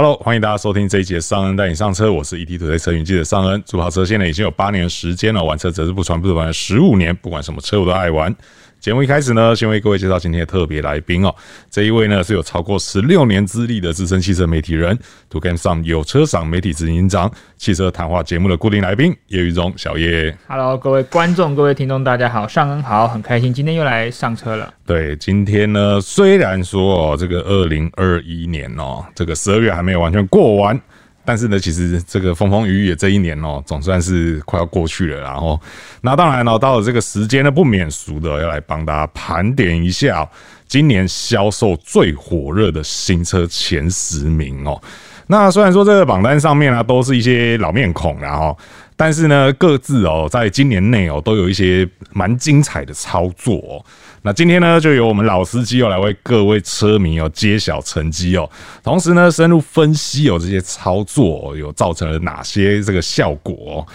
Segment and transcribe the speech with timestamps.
[0.00, 3.60] Hello，欢迎大家收听这一节尚恩带你上车，我是 ETtoday 车云记者尚恩。
[3.66, 8.32] 主跑车现在已经有八年时间了，玩车则是不传不玩十五年，不管什么车我都爱玩。
[8.80, 11.34] 节目一开始呢，先为各位介绍今天的特别来宾哦。
[11.68, 14.96] 这一位呢是有超过十六年资历的资深汽车媒体人
[15.32, 20.32] ，2GameSome 有车赏媒体执行长，汽车谈话节目的固定来宾叶毓中小叶。
[20.46, 24.72] Hello，各位观众、各位听众，大家好，尚恩好，很开心今天又来上车了。
[24.86, 30.80] 对，今天呢虽然说哦，这个二零二一年哦，这个十二月还没有完全过完。
[31.28, 35.20] 但是呢，其实这个风风雨雨的这一年哦，总算是快要过去了。
[35.20, 35.60] 然后，
[36.00, 40.26] 那当然了，到了这个时间呢，不免俗的要来帮大家盘点一下
[40.66, 44.80] 今年销售最火热的新车前十名哦。
[45.26, 48.56] 那虽然说这个榜单上面呢，都是一些老面孔，然后，
[48.96, 53.84] 但是呢，各自哦，在今年内哦，都有一些蛮精彩的操作哦。
[54.22, 58.50] 那今天呢，就由我们老司机哦来为各位车迷哦揭晓成绩哦，
[58.82, 63.86] 同时呢，深入分析有这些操作有造成了哪些这个效果。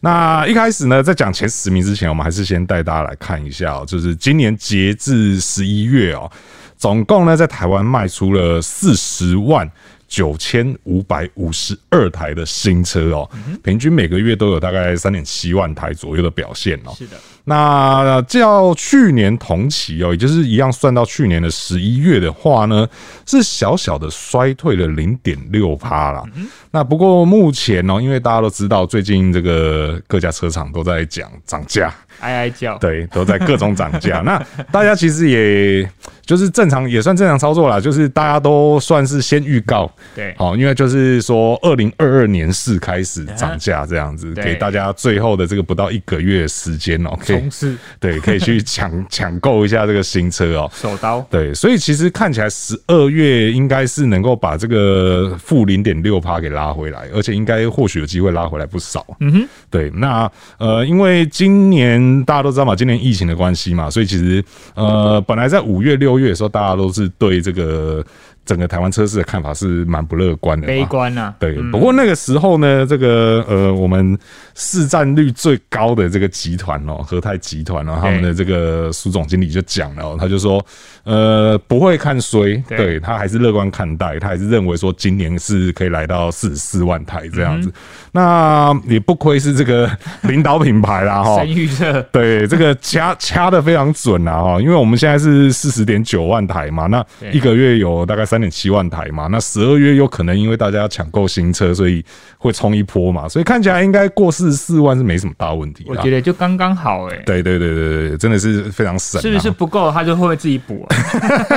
[0.00, 6.30] 那一开始呢，在讲前十名之前，我们还是先带大家来看一下哦，就是今年截至十一月哦，
[6.76, 9.70] 总共呢在台湾卖出了四十万
[10.12, 13.26] 九千五百五十二台的新车哦，
[13.64, 16.92] 平均每个月都有大概三点七万台左右的表现哦。
[16.94, 17.16] 是的。
[17.44, 22.86] 那较去年同期哦，也就是一样算到去年的十一月的话呢，
[23.26, 26.22] 是小小的衰退了零点六趴啦。
[26.70, 31.92] 那不过目前哦，因为大家都知道，最近这个各家车厂都在讲涨价，
[32.22, 34.20] 哀哀叫，对，都在各种涨价。
[34.24, 35.88] 那大家其实也
[36.24, 47.10] 就是正常，也算正常操作啦，就是大家都算是先预告，对，好，因为就是说二零二二年四开始涨价这样子，给大家最后的这个不到一个月时间哦。
[47.20, 47.42] 可以
[47.98, 51.20] 对，可以去 抢抢购一下这个新车哦，手刀。
[51.30, 59.04] 对，所以其实看起来十二月应该是能够把这个负零点六趴给拉回来，而且应该或许有机会拉回来不少。
[59.20, 68.04] 嗯哼，对，那呃，因为今年大家都知道嘛，今年疫情的关系嘛，所以其实呃，本来在五月六月的时候，大家都是对这个。
[68.44, 71.32] 整个台湾车市的看法是蛮不乐观的，悲观啊。
[71.38, 74.18] 对，不过那个时候呢，这个呃，我们
[74.56, 80.60] 市占率最高的这个集团哦，和泰集团哦，他们的这个苏总经理就讲了，他就说，
[81.04, 87.72] 呃，不会看衰，对，他还是乐观看待，他还是认为说今年是可以来到四十四万台这样子。
[88.10, 89.88] 那也不亏是这个
[90.22, 98.26] 领导品牌啦，哈，神预测，对，这个掐掐的非常准啊，哈，因为我们现在是四十点九万台嘛，那一个月有大概。
[98.32, 102.02] 三点七万台嘛，那十二月有可能因为大家要抢购新车，所以
[102.38, 105.84] 会冲一波嘛，所以看起来应该过四十四万是没什么大问题。
[105.86, 107.22] 我觉得就刚刚好哎、欸。
[107.26, 109.20] 对对对对对，真的是非常省、啊。
[109.20, 110.96] 是不是不够，他就会自己补、啊？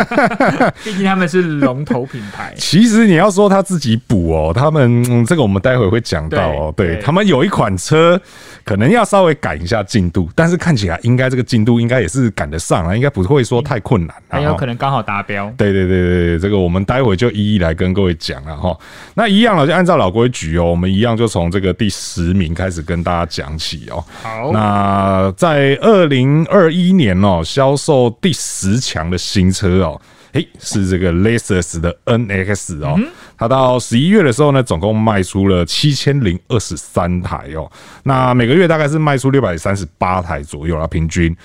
[0.83, 2.53] 毕竟他们是龙头品牌。
[2.57, 6.73] 其实你要说他自己补哦，他们、嗯、这个我们待会会讲到哦。
[6.75, 8.21] 对他们有一款车
[8.65, 14.15] 可能要稍微赶一下进度，但是看起来应该这个进度应该也是赶得上啊，应该不会说太困难。
[14.27, 15.49] 很有可能刚好达标。
[15.55, 16.55] 对对对对，这个。
[16.65, 18.75] 我们待会就一一来跟各位讲了哈。
[19.13, 24.03] 那一样了，就按照老规矩哦，我们一样就从这个第十名开始跟大家讲起哦。
[24.23, 30.01] 好，那在二零二一年哦，销售第十强的新车哦，
[30.35, 32.99] 诶，是这个 Lexus 的 NX 哦。
[33.37, 37.71] 它到十一月的时候呢，总共卖出了七千零二十三台哦。
[38.03, 41.35] 那每个月大概是卖出六百三十八台左右啦，平均。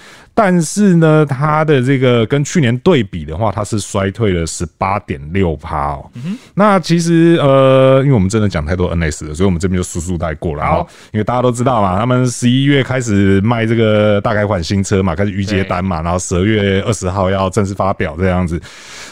[0.43, 6.11] 但是呢，它的这个跟去年对比的话，它是衰退了十八点六趴哦。
[6.55, 10.63] 那其实呃，因为我们真的讲太多 NS 了，所以我们这边就速速带过了。
[10.63, 18.59] 然后，因为大家都知道嘛，他们十一月开始卖这个大改款新车嘛，开始预接单嘛，然后十二月二十号要正式发表这样子。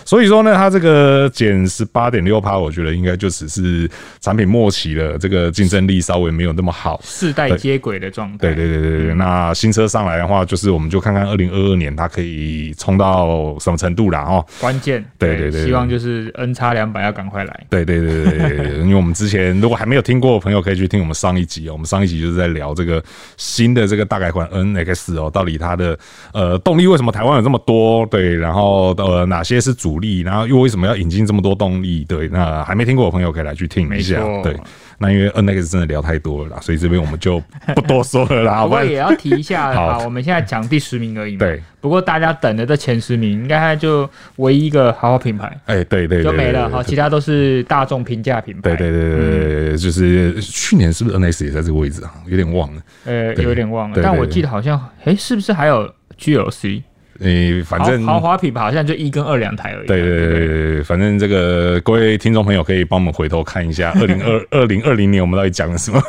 [0.07, 3.87] 所以说呢，它这个减十八点六趴，我觉得应该就只是
[4.23, 8.39] 产品末期了，这个竞争力稍微没有那么好，世代接轨的状态。
[8.39, 11.18] 对对对对对，那新车上来的话，就是我们就看看。
[11.19, 14.21] 看二零二二年，它可以冲到什么程度啦？
[14.21, 17.67] 哦，关键，对对对，希望就是 N 叉两百要赶快来。
[17.69, 21.73] 对对对对对，因为我们之前如果还没有听过的朋友，可以去听我们上一集哦。
[21.73, 23.03] 我们上一集就是在聊这个
[23.37, 25.99] 新的这个大改款 NX 哦，到底它的
[26.33, 28.07] 呃动力为什么台湾有这么多？
[28.07, 30.21] 对，然后呃哪些是主力？
[30.21, 32.05] 然后又为什么要引进这么多动力？
[32.09, 34.21] 对，那还没听过的朋友可以来去听一下。
[34.43, 34.57] 对。
[35.01, 37.41] 那因为 NX 真的聊太多了啦，所以这边我们就
[37.75, 38.63] 不多说了啦。
[38.67, 41.39] 不过也要提一下， 好，我们现在讲第十名而已嘛。
[41.39, 41.63] 对。
[41.81, 45.57] 不过大家等的这前十名，应该就唯一一个豪华品牌。
[45.67, 46.69] 哎，对对，就没了。
[46.69, 48.75] 好，其他都是大众平价品牌。
[48.75, 52.13] 对对对对，就是去年是不是 NX 也在这个位置啊？
[52.27, 52.83] 有点忘了。
[53.05, 54.01] 呃，有点忘了。
[54.03, 56.83] 但我记得好像，哎，是不是还有 GLC？
[57.21, 59.87] 诶，反正豪华品牌好像就一跟二两台而已。
[59.87, 66.01] 对对对对对，反正这个各位听众朋友可以帮我们回头看一下， 二零二二零二零年我们到底讲了什么？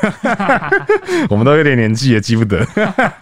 [1.29, 2.65] 我们都有点年纪也记不得。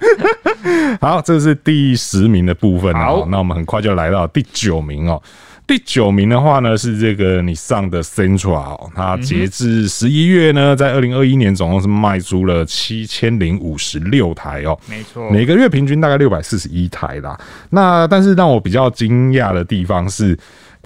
[1.00, 2.94] 好，这是第十名的部分。
[2.94, 5.22] 好，那我们很快就来到第九名哦。
[5.68, 17.38] 第九名的话呢，是这个 Nissan 的 Central，它截至十一月呢，在二零二一年总共是卖出了七千零五十六台哦，没错，每个月平均大概六百四十一台啦。
[17.70, 20.38] 那但是让我比较惊讶的地方是。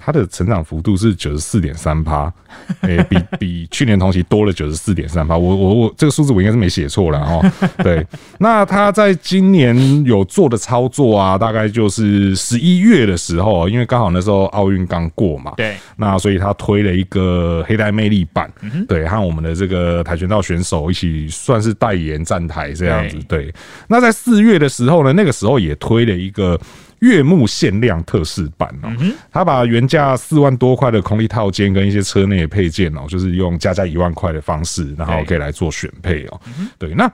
[0.04, 2.32] 它的成长幅度是九十四点三趴，
[2.82, 5.38] 诶，比比去年同期多了九十四点三趴。
[5.38, 7.40] 我我我这个数字我应该是没写错了哦。
[7.84, 8.04] 对，
[8.38, 18.50] 那他在今年有做的操作啊，大概就是十一月的时候，因为刚好那时候奥运刚过嘛，对，那所以他推了一个黑带魅力版，
[18.88, 23.16] 对，和我们的这个跆拳道选手一起算是代言站台这样子。
[23.28, 23.54] 对，
[23.86, 26.58] 那在四月的时候呢，那个时候也推了一个。
[27.02, 28.88] 月目限量特仕版哦，
[29.32, 36.40] 他把原价四万多块的空力套件跟一些车内的配件哦，就是用加价一万块的方式，然后可以来做选配哦。
[36.78, 37.10] 对，那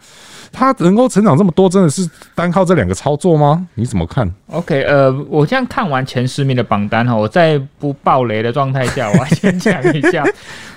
[0.53, 3.67] 他能够成长这么多，真的是单靠这两个操作吗？
[3.77, 10.23] 你怎么看？OK，呃，我这样看完前十名的榜单哈，我在不爆雷的状态下，我要先讲一下。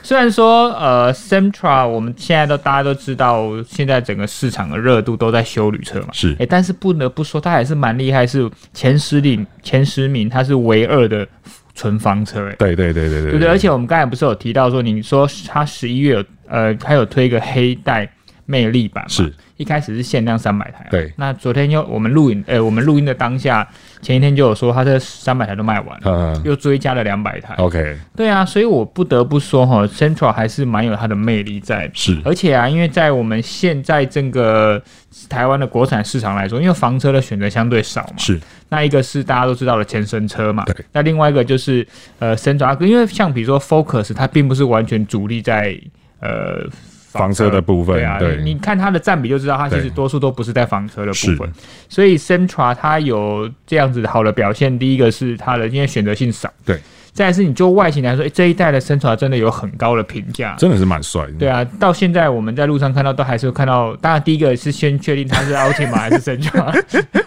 [0.03, 9.00] 虽然说呃，Sentra 我们现在都大家都知道，现在整个市场的热度都在修旅车嘛，是，哎，但是不得不说，它还是蛮厉害，是前。
[9.01, 11.27] 十名前十名，它是唯二的
[11.75, 18.09] 纯房车，哎，对对对对对，对对，而且我们刚才不是有提到说，你说它十一月有呃，它有推一个黑带
[18.45, 23.67] 魅力版嘛，是，一开始是限量三百台，对，那昨天又我们录影，呃，我们录音的当下。
[24.01, 27.53] 前一天就有说，他这三百台都卖完了，嗯，又追加了两百台。
[27.55, 31.89] OK，对啊，所以我不得不说哈，Central 还是蛮有它的魅力在。
[31.93, 34.81] 是，而且啊，因为在我们现在这个
[35.29, 38.39] 台湾的国产市场来说，因为房车的选择相对少嘛，是。
[38.69, 40.75] 那一个是大家都知道的前身车嘛，对。
[40.91, 41.87] 那另外一个就是
[42.19, 45.77] 呃，CENTRA，因为像比如说 Focus，它并不是完全主力在
[46.19, 46.65] 呃。
[47.11, 51.51] 房车的部分，对啊，对你看它的占比就知道，它其实多数都不是在房车的部分。
[51.89, 56.79] 所以 Sentra 它有这样子好的表现，第一个是它的因为选择性少，对。
[57.13, 61.33] 再来是你就外形来说，欸、这一代的 Sentra 真的有很高的评价，真的是蛮帅的。
[61.33, 63.93] 对啊，到现在我们在路上看到都还是会看到。
[63.97, 66.73] 当然，第一个是先确定它是 Altima 还是 Sentra。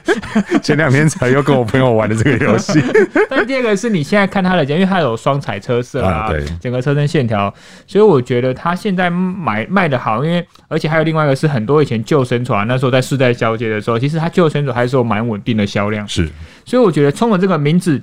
[0.62, 2.82] 前两天才又跟我朋友玩的这个游戏。
[3.28, 7.52] 但第二个是你现在看它的，因为它有双彩车色啊，对，整个车身线条，
[7.86, 16.08] 所以我觉得它现在买卖的好，因为而且还有另外一个是很多以前旧 Sentra 那时候在世代交接的时候，其实它旧 Sentra 还是有蛮稳定的销量。
[16.08, 16.28] 是，
[16.64, 18.02] 所以我觉得冲了这个名字。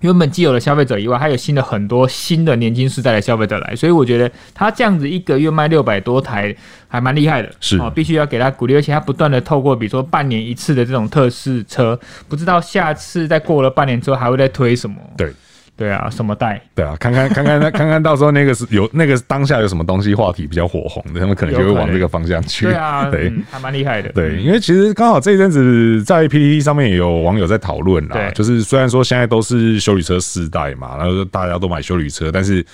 [0.00, 6.54] 原本既有的消费者以外，还有新的很多新的年轻世代的消费者来，所以我觉得他这样子一个月卖六百多台，
[6.86, 7.50] 还蛮厉害的。
[7.60, 11.98] 是哦，必须要给他鼓励，而且他不断的透过，比如说半年一次的这种测试车，
[12.28, 14.96] 不知道下次再过了半年之后还会再推什么。
[15.16, 15.32] 对。
[15.78, 16.60] 对啊，什么带？
[16.74, 22.66] 对啊，看看 看看那看看到时候那个是有那个当下有什么东西话题比较火红的，他们可能就会往这个方向去。
[22.66, 24.08] 对啊， 对，嗯、还蛮厉害的。
[24.10, 32.66] 对，因为其实刚好这一阵子在 PPT 上面也有网友在讨论啦，对就是虽然说现在都是修理车世代嘛，然后大家都买修理车，但是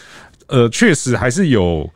[0.49, 1.89] 呃，确实还是有。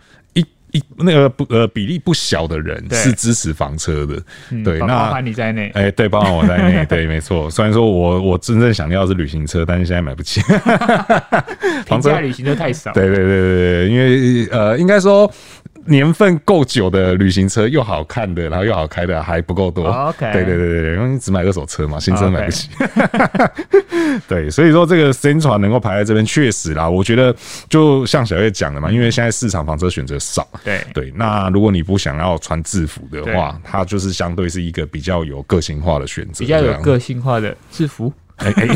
[0.72, 7.50] 一那个不呃比例不小的人是支持房车的，嗯、对，那包含你在内，哎、欸，对，包含我在内， 对，没错。
[7.50, 10.40] 虽然说我我真正想要的是旅行车，但是现在买不起
[11.86, 12.92] 房车旅行车太少。
[12.92, 15.30] 对对对对对，因为呃，应该说。
[15.88, 19.86] 年份够久的旅行车又好看的，然后又好开的还不够多。
[19.88, 22.68] OK，对对对对，因为你只买二手车嘛，新车买不起。
[24.28, 26.88] 对，所以说这个 Sentra 能够排在这边，确实啦。
[26.88, 27.34] 我觉得
[27.68, 30.46] 就像小月讲的嘛，因为现在市场房车选择少。
[30.64, 38.12] 对对，那如果你不想要穿制服的话，它就是相对是一个比较有个性化的选择，比较有个性化的制服。
[38.38, 38.66] 哎哎，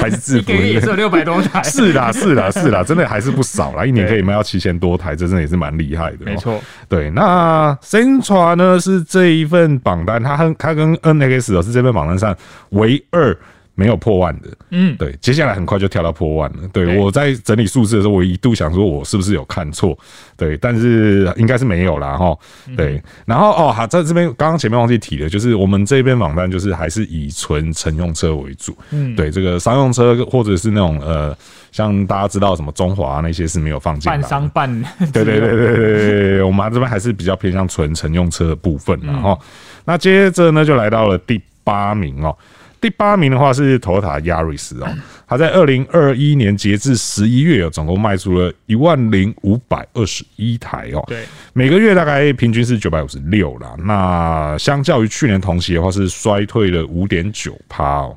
[0.00, 6.18] 还是制服，也是有六百多台，是啦是啦是啦，真的还是不少啦，一年可以卖到七千多台，这真的也是蛮厉害的。
[6.24, 12.36] 没错，对，那 Sentra 呢是这一份榜单，它和它跟 NX 是这份榜单上
[12.70, 13.36] 唯二。
[13.74, 16.68] 没有破万的，嗯，对，接下来很快就跳到破万了。
[16.72, 19.96] 对，我在整理数字的时候，我一度想说，我是不是有看错？
[20.36, 22.16] 对，但是应该是没有啦。
[22.16, 22.36] 哈。
[22.76, 28.76] 对，然后哦，好，在这边刚刚前面忘记提了，就是我们这边网站就是还是以纯乘用车为主。
[28.90, 31.34] 嗯，对，这个商用车或者是那种呃，
[31.72, 34.18] 像大家知道什么中华那些是没有放进来。
[34.18, 34.70] 半商半，
[35.12, 38.98] 对对对对对对，我们这边还是比较偏向纯乘用车的部分。
[39.02, 39.40] 然后，
[39.86, 42.36] 那接着呢，就来到了第八名哦。
[42.80, 44.88] 第八名的话是 Toyota Yaris 哦，
[45.26, 51.04] 它在二零二一年截至十一月总共卖出了一万零五百二十一台哦。
[51.06, 53.74] 对，每个月大概平均是九百五十六啦。
[53.84, 58.16] 那相较于去年同期的话，是衰退了五点九趴哦。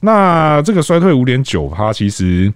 [0.00, 2.52] 那这个衰退五点九趴，其实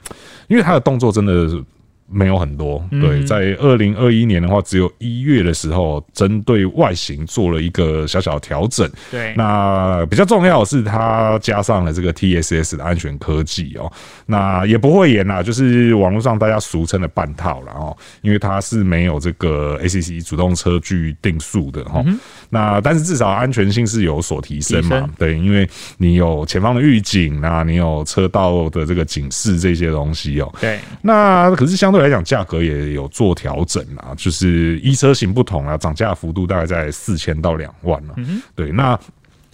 [0.46, 1.64] 因为它的动作真的是。
[2.10, 8.90] 没有很多，对，在二零二一年的话，只有一月的时候，针对外形做了一个小小的调整。
[9.10, 13.92] 对，那比较重要的是，它加上了这个 TSS 的安全科技哦。
[14.24, 22.02] 那也不会严啦，就是网络上大家俗称的半套了哦，因为它是没有这个 ACC 主动车距定速的哈。
[22.48, 25.06] 那但是至少安全性是有所提升嘛？
[25.18, 30.50] 对，因为你有前方的预警啊，你有车道的这个警示这些东西哦。
[30.58, 31.97] 对，那可是相对。
[32.00, 38.14] 来讲，价格也有做调整啊，就是一车型不同啊，涨价幅度大概在四千到两万了。
[38.54, 38.98] 对，那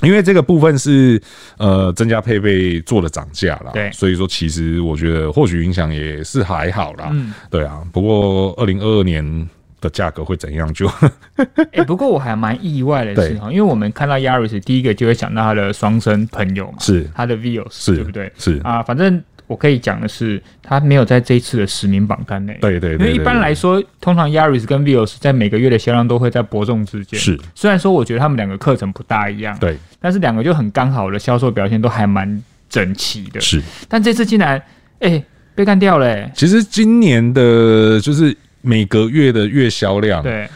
[0.02, 1.20] 因为这个部分是
[1.56, 7.08] 呃增加配备做的涨价了，对，所以说其实我觉得或许影响也是还好啦。
[7.12, 7.82] 嗯对啊。
[7.92, 9.48] 不过二零二二年
[9.80, 10.90] 的价格会怎样就？
[11.72, 18.30] 哎，不过我还蛮意外的是哈，因为我们看到 Yaris 第一个就会想到它的双生朋友嘛，是它的 Vios，是对不对？
[18.36, 19.22] 是啊，反正。
[19.46, 22.56] 我可以讲的是，它没有在这一次的实名榜单内。
[22.60, 27.20] 对对对，因为一般来说，通常 Yaris 跟 Vios 在每个月的销量都会在伯仲之间。
[27.20, 33.40] 是，虽然说我觉得他们两个课程不大一样，对，但是两个就很刚好的销售表现都还蛮整齐的。
[33.40, 34.56] 是，但这次竟然
[35.00, 35.24] 哎、欸、
[35.54, 36.30] 被干掉了、欸。
[36.34, 40.48] 其实今年的就是每个月的月销量，对。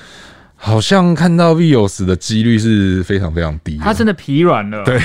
[0.60, 4.98] 好像看到 Vios 的几率是非常非常低，他真的疲软了，对，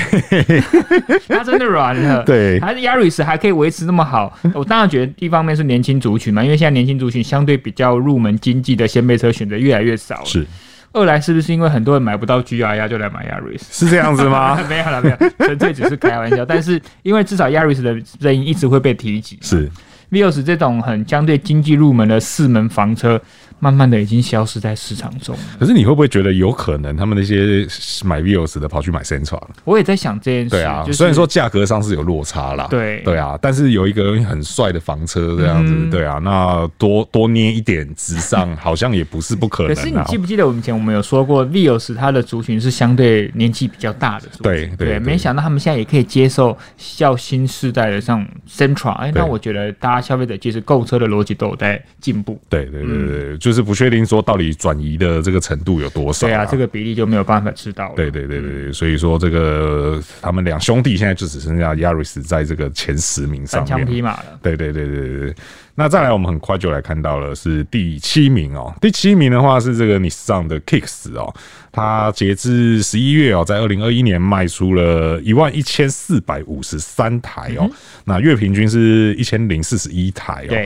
[1.28, 10.44] 他真的软了， 对，还是 Yaris 还可以维持那么好，我当然觉得一方面是年轻族群嘛，因为现在年轻族群相对比较入门经济的掀背车选择越来越少了，是。
[10.92, 13.62] 二来是不是因为很多人买不到 GR 就来买 Yaris？
[13.70, 14.56] 是这样子吗？
[14.68, 16.44] 没有了，没有，纯粹只是开玩笑。
[16.44, 19.68] 但是因为至少 Yaris 的声音一直会被提及，是
[20.10, 23.20] Vios 这种很相对经济入门的四门房车。
[23.58, 25.36] 慢慢的已经消失在市场中。
[25.58, 27.66] 可是你会不会觉得有可能他们那些
[28.04, 29.50] 买 Vios 的跑去买 Sentra 了？
[29.64, 30.50] 我也在想这件事。
[30.50, 32.66] 对啊，就是、虽然说价格上是有落差啦。
[32.70, 39.74] 对对啊，但是有一个很帅的房车这样子，嗯、对啊，那多多捏一点直上， 好像也不是不可能、啊。
[39.74, 44.76] 可是你记不记得我们以前我们有说过，Vios 它的族群是相对年纪比较大的族群。
[44.76, 52.40] 对对，没想到他们现在也可以接受较新世代的像 Centra，哎，那我觉得大家消费者其实购车的逻辑都有在进步。
[52.48, 54.34] 对对对对，嗯、就是不确定说到。
[54.34, 56.28] 底转移的这个程度有多少、啊？
[56.28, 57.94] 对啊，这个比例就没有办法知道了。
[57.94, 64.36] 对对对对，所以说这个他们两兄弟现在就只剩下 Yaris 在这个前十名上面，单枪匹马了。
[64.42, 65.34] 对对对对对。
[65.76, 68.74] 那再来，我们很快就来看到了是第七名哦。
[68.80, 71.32] 第七名的话是这个 Nissan 的 Kicks 哦，
[71.70, 77.70] 它截至十一月哦，在二零二一年卖出了一万一千四百五十三台哦，
[78.04, 80.56] 那月平均是一千零四十一台哦。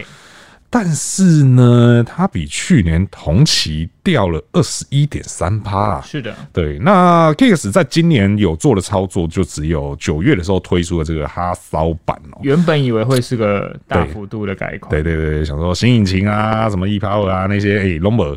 [0.71, 6.01] 但是呢，它比去年同期掉了二十一点三趴。
[6.01, 6.79] 是的，对。
[6.79, 12.39] 那 Kicks 在今年有做的操作，就只有九月的时候推出了这个哈骚版哦。
[12.43, 18.37] 原本以为会是个大幅度的改款，对对对，想说新引擎啊，什么 e-Power 啊那些，哎、欸，拢没，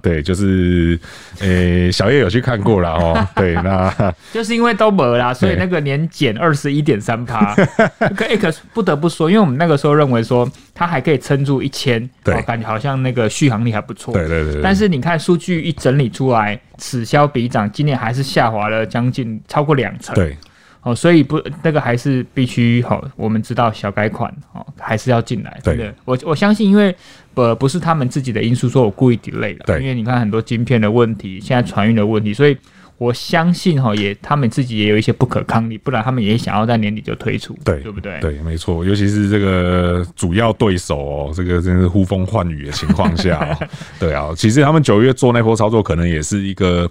[0.00, 0.98] 对，就是，
[1.40, 3.28] 呃、欸， 小叶有去看过了哦。
[3.36, 3.92] 对，那
[4.32, 7.54] 就是因为都没啦，所以那个年减二十一点三趴。
[8.16, 11.72] 可 X 不得不说，因为我们那个时候认为说它还可以撑住一。
[11.72, 14.12] 千，对，感觉好像那个续航力还不错。
[14.12, 14.62] 对对对，对。
[14.62, 20.14] 但是你看数据一整理出来，此消彼长，今年还是下滑了将近超过两成。
[20.14, 20.36] 对。
[20.82, 23.10] 哦，所以不，那个还是必须好、哦。
[23.14, 25.60] 我们知道小改款哦，还是要进来。
[25.62, 25.94] 对。
[26.04, 26.94] 我我相信，因为
[27.34, 29.64] 呃不是他们自己的因素，说我故意 delay 了。
[29.66, 29.80] 对。
[29.80, 32.56] 因为你看很多晶片的问题，现在船运的问题，所以。
[33.02, 38.20] 我相信哈，也他们自己也有一些不可抗力，不然他们也想要在年底就推出，对对不对？
[38.20, 43.68] 对，没错，尤其是这个主要对手哦，这个真是呼风唤雨的情况下哦，
[43.98, 46.88] 对啊，其实他们九月做那波操作，可能也是一个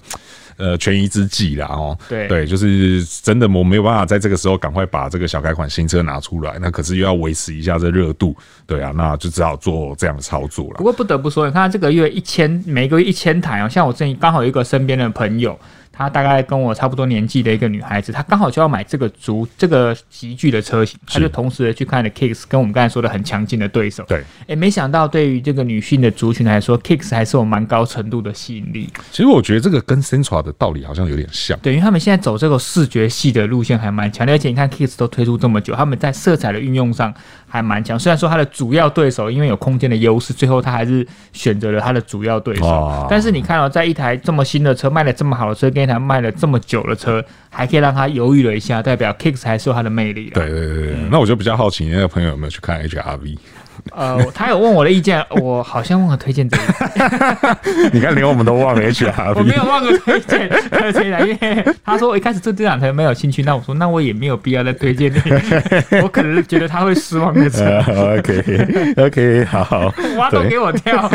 [0.58, 8.36] 呃权宜之计啦哦，对对，就是真的我没有办法在这个时候赶快把这个小改款新车拿出来，那可是又要维持一下这热度，
[8.68, 10.76] 对啊，那就只好做这样的操作了。
[10.76, 15.58] 不过不得不说，你看这个月一千，每个月一千台哦，像我这里刚好有一个身边的朋友。
[16.02, 24.04] 她大概跟我差不多年纪的一个女孩子，她刚好就要买这个族这个级距的车型，她就同时去看了 Kicks，跟我们刚才说的很强劲的对手。
[24.08, 28.88] 对，哎、欸，没想到对于这个女性的族群来说，Kicks 还是有蛮高程度的吸引力。
[29.10, 31.58] 其实我觉得这个跟 Sentra 的的道理好像有点像。
[31.62, 37.14] 对，因为他们现在走这个视觉系的路线还蛮强，而且你看 Kicks 都推出这么久，他们在色彩的运用上
[37.48, 37.98] 还蛮强。
[37.98, 42.66] 虽然说它的主要对手因为有空间的优势，最后他还是选择了他的主要对手。
[42.66, 50.30] 哦、但是你看到、哦、在一台这么新的车卖的这么好的车，跟一卖了这么久的车，还可以让他犹豫了一下，代表 Kicks 还是有它的魅力。
[50.34, 53.38] 对对对对，那我就比较好奇，那个朋友有没有去看 HRV？
[53.96, 56.64] 呃，他有问我的意见， 我好像忘了推荐这个。
[57.92, 59.34] 你看，连我们都忘了 HRV。
[59.36, 65.20] 我没有忘了推荐，推荐因为他说我一开始对这两台没有兴趣，那我说那我也没有必要再推荐你。
[66.02, 67.50] 我可能是觉得他会失望的。
[67.52, 71.10] Uh, OK OK，好，好，挖洞给我跳。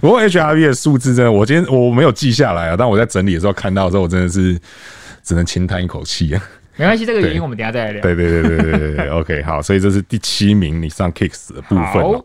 [0.00, 4.58] 不过 HRV 的数字真的，我今天我没有记下来啊，但我在整理的时候看到的时候，我真的是
[5.22, 6.42] 只能轻叹一口气啊。
[6.76, 8.02] 没关系，这个原因我们等下再来聊。
[8.02, 12.24] 对对对对对对，OK，好，所以这是第七名，你上 Kicks 的部分哦。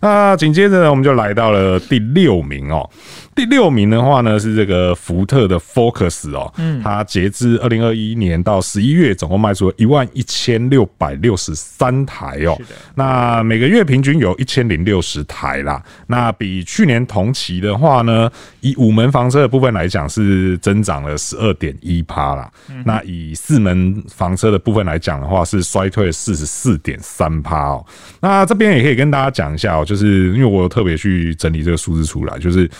[0.00, 2.88] 那紧接着呢，我们就来到了第六名哦。
[3.34, 12.58] 第六名的话呢，是这个福特的 Focus 哦，嗯，它截至二零二一年到十一月，总共卖出了一万一千六百六十三台哦。
[12.96, 15.80] 那每个月平均有一千零六十台啦。
[16.08, 18.28] 那比去年同期的话呢，
[18.60, 22.50] 以五门房车的部分来讲，是增长了十二点一趴啦。
[22.84, 27.86] 那以四门房车的部分来讲的话，是衰退四十四点三趴哦。
[28.20, 32.70] 那这边也可以跟大家讲一下哦，就是因为我有特别去整理这个数字出来，就是。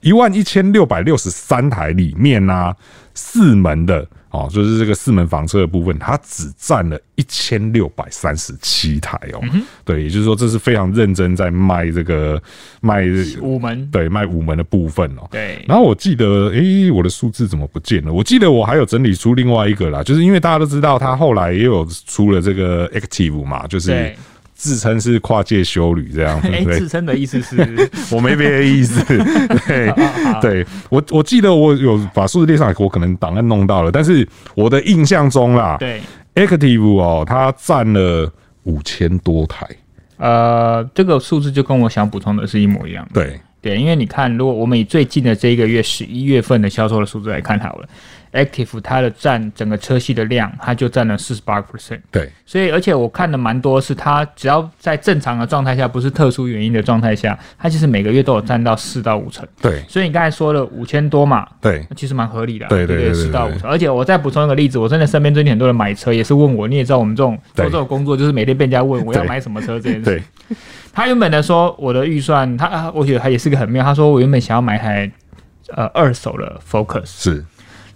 [0.00, 2.72] 一万一千六百六十三台里面呢、
[3.14, 9.40] 四门的哦，就是这个四门房车的部分，它只占了一千六百三十七台哦。
[9.52, 12.40] 嗯、对，也就是说，这是非常认真在卖这个
[12.80, 13.04] 卖
[13.40, 15.26] 五门，对，卖五门的部分哦。
[15.30, 15.64] 对。
[15.66, 18.12] 然后我记得，诶、欸，我的数字怎么不见了？
[18.12, 24.14] 我记得我还有整理出另外一个啦，就是因为大家都知道，它后来也有出了这个 Active 嘛，就是。
[24.58, 27.56] 自称是跨界修旅这样， 哎，自称的意思是，
[28.10, 29.00] 我没别的意思。
[29.68, 29.94] 对，
[30.42, 36.02] 对我我记得我有把数字列上来，我可能档案弄到了，但是我的印象中啦，对
[36.34, 38.30] ，Active 哦，它占了
[38.64, 39.64] 五千多台。
[40.16, 43.08] 呃，这个数字就跟我想补充的是一模一样。
[43.14, 47.88] 对，对，因为你看，如果我们以最近的这一个月十一月份的销售的数字来看好了。
[48.32, 52.00] Active 它的占整个车系的量，它就占了四十八 percent。
[52.10, 59.46] 对，所以而且我看的蛮多，是它只要在正常的状态下，不是特殊原因的状态下，它其实每个月都有占到四到五成。
[59.60, 62.66] 对，所以你刚才说了五千多嘛，对，其实蛮合理的。
[62.68, 63.70] 对对对，四到五成。
[63.70, 70.04] 而且我再补充一个例子，我真的身边最近很多人买车也是问我，你也知道我们这种做这种工作，就是每天被人家问我要买什么车这件事。
[70.04, 70.22] 对，
[70.92, 73.82] 他原本的说我的预算，他我觉得他也是个很妙。
[73.82, 75.10] 他说我原本想要买台
[75.74, 77.44] 呃二手的 Focus 是。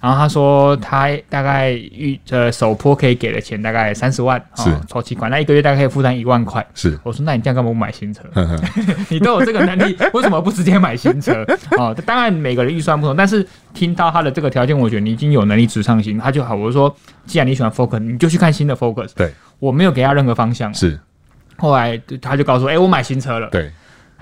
[0.02, 6.66] 然后他说，他大概预呃首波可以给的钱大概三十万，是头期款，那一个月大概可以负担一万块。
[6.74, 8.22] 是，我说那你这样干嘛不买新车？
[9.08, 11.46] 你都有这个能力，为什么不直接买新车？
[11.78, 16.56] 哦，当然每个人预算不同，但是听到他的这个条件，我觉得你已经有能力直上新，他就好。
[16.56, 16.92] 我就说，
[17.24, 19.12] 既然你喜欢 Focus，你就去看新的 Focus。
[19.14, 20.74] 对，我没有给他任何方向。
[20.74, 20.98] 是，
[21.58, 23.48] 后来他就告诉我，哎，我买新车了。
[23.50, 23.70] 对。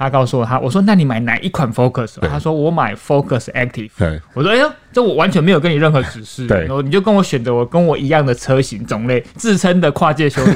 [0.01, 2.19] 他告诉我他，我说那你买哪一款 Focus？
[2.19, 3.91] 对他说我买 Focus Active。
[3.99, 10.53] 对我说哎呦，这我完全没有跟你任何指示，对，然后你就跟我选择我跟我一样的车型种类，自称的跨界修旅，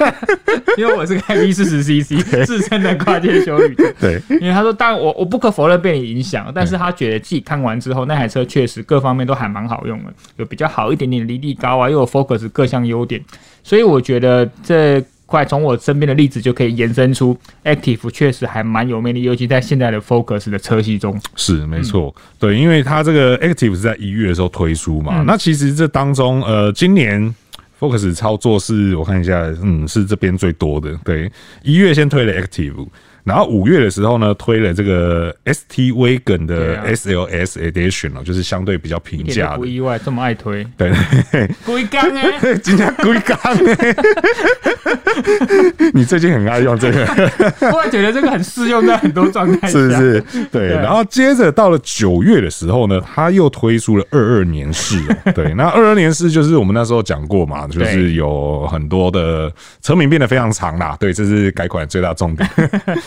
[0.78, 3.76] 因为我是开 V 四十 CC， 自称的跨界修旅。
[4.00, 13.22] 对，因为他说，当然我我不可否认被你影响，但是他觉得自己看完之后，那台车确实各方面都还蛮好用的，有比较好一点点离地高啊，又有 Focus 各项优点，
[13.62, 15.04] 所以我觉得这。
[15.30, 21.16] 快从我身边的例子就可以延伸出，Active 确实还蛮有魅力，尤其在现在的 Focus 的车系中。
[21.36, 27.32] 是没错，嗯、对，因为它这个 Active 是在一月的时候推出嘛，嗯、那其实这当中，呃，今年
[27.78, 30.98] Focus 操作是我看一下，嗯，是这边最多的。
[31.04, 31.30] 对，
[31.62, 32.88] 一月先推了 Active。
[33.24, 39.58] 然后五月的时候呢，推了这个 ST Wagon 的 SLS Edition 哦，就是相对比较平价的。
[39.58, 40.66] 不意外，这么爱推。
[40.76, 40.92] 对，
[41.64, 43.96] 龟缸哎， 今天龟缸哎，
[45.92, 47.06] 你最近很爱用这个，
[47.72, 50.68] 我也觉得这个很适用在很多状态是不是，对。
[50.68, 54.98] 然后接着到了九月的时候呢，他又推出了二二年式。
[55.34, 59.52] 对，那二二年式就是我们那时候讲过嘛，就是有很多的
[59.82, 60.96] 车名变得非常长啦。
[60.98, 62.48] 对，这是改款最大重点。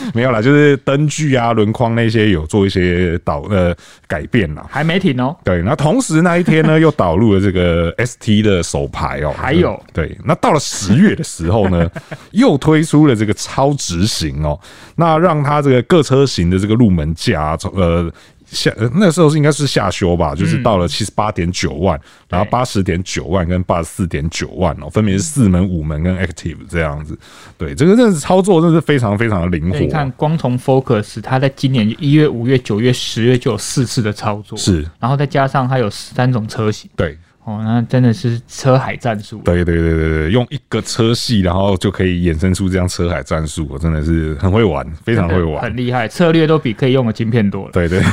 [0.13, 3.75] 没有啦，就是灯具啊、轮框那些有做一些导呃
[4.07, 5.35] 改变啦，还没停哦。
[5.43, 11.89] 对，那同时那一天呢，又导入了这个 ST 的手牌哦，还有对，那到了十月的时候呢，
[12.31, 14.59] 又推出了这个超直型哦，
[14.95, 18.11] 那让它这个各车型的这个入门价从呃。
[18.53, 27.17] 下那时候是应该是下修吧，就是到了七十八点九万，然后八十点九万跟八十四点九万哦，分别是四门、五门跟 Active 这样子。
[27.57, 29.79] 对，这个真的是操作，真的是非常非常的灵活。
[29.79, 37.17] 你看，光从 Focus，它在今年一月、五月、九月、十月就有四次的操作，是，然后再加上它有三种车型，对。
[37.45, 39.41] 哦，那真的是车海战术。
[39.43, 47.71] 对对对对对，用一个车系，然后就可以衍生出这样车海战术，我真的是很会玩，非常会玩，很厉害，策略都比可以用的晶片多了。
[47.73, 47.99] 对对，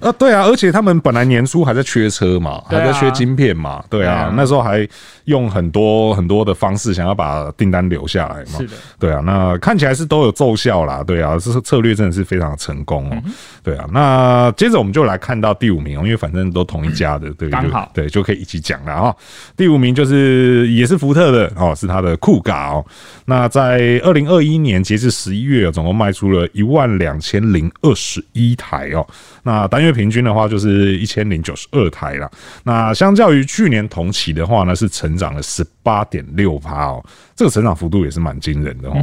[0.00, 4.86] 啊对啊，而且他们本来年初还在缺车嘛，还在缺晶片嘛，对啊，那时候还
[5.24, 8.58] 用很多很多的方式想要把订单留下来嘛。
[8.58, 13.20] 是的，对啊，那看起来是都有奏效啦，对啊，这是策略真的是非常成功哦。
[13.24, 13.32] 嗯、
[13.64, 17.07] 对啊，那接着我们就来看到第五名哦，因为反正都同一家。
[17.16, 19.14] 的对，刚好对就可以一起讲了啊。
[19.56, 22.84] 第五名就是也是福特的哦，是它的酷咖哦。
[23.26, 29.06] 那在二零二一年截至十一月，总共卖出了一万两千零二十一台哦。
[29.44, 32.28] 那单月平均的话就是一千零九十二台了。
[32.64, 37.04] 那相较于去年同期的话呢，是成长了十八点六趴哦。
[37.36, 38.96] 这个成长幅度也是蛮惊人的哦。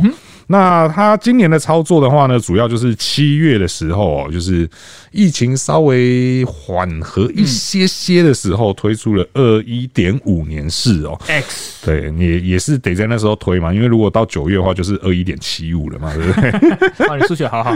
[0.48, 4.70] 那他今年的操作的话呢，主要就是七月的时候哦，就是
[5.12, 11.18] 疫情稍微缓和一些些的时候，推出了二一点五年式哦。
[11.28, 17.08] X 对，也也是得在那时候推嘛，因为如果到九月的话，就是二一点七五了嘛，对不对？
[17.08, 17.76] 哇， 你数学好好。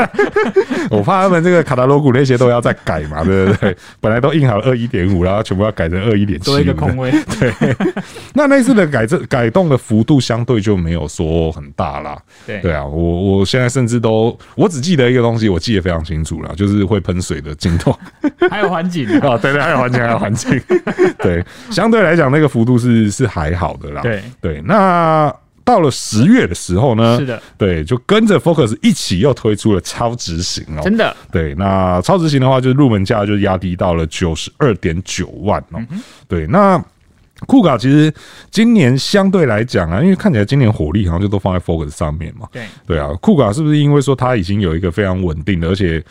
[0.90, 3.76] 我怕他们这个卡达罗古那些都要再改嘛，对不对？
[4.00, 7.10] 本来都印好二一点五，然后全部要改成二一点七五，多一个空位。
[7.38, 7.52] 对，
[8.34, 17.96] 那那次的改这改动的幅度相对就没有说很大啦，对对啊，我我现在甚至都我只记得一个东西，我记得非常清楚了，就是会喷水的镜头，
[18.50, 20.60] 还有环境啊，对对，还有环境，还有环境，
[21.18, 24.22] 对，相对来讲那个幅度是是还好的啦，对。
[24.40, 24.62] 对。
[24.64, 25.32] 那
[25.64, 35.80] 到了十月的时候呢，是的，对，就跟着 Focus 一起又推出了超值型哦，真的，对，那超值型的话，就是入门价就压低到了九十二点九万哦，
[36.26, 36.82] 对，那。
[37.46, 38.12] 酷卡其实
[38.50, 42.48] 今年相对来讲啊，因为看起来今年火力好像就都放在 Focus 上面嘛。
[42.52, 46.02] 对对啊，酷卡是不是因为说它已经有一个非常稳定的，而且